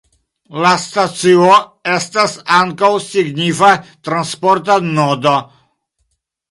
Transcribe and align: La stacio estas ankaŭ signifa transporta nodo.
La 0.61 0.69
stacio 0.83 1.49
estas 1.97 2.33
ankaŭ 2.61 2.91
signifa 3.11 3.71
transporta 4.09 4.81
nodo. 4.91 5.41